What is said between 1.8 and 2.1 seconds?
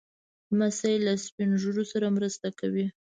سره